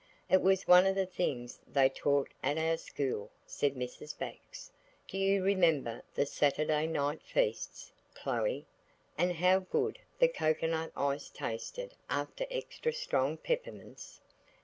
[0.31, 4.17] "It was one of the things they taught at our school," said Mrs.
[4.17, 4.71] Bax.
[5.07, 8.65] "Do you remember the Saturday night feasts, Chloe,
[9.15, 14.19] and how good the cocoanut ice tasted after extra strong peppermints?"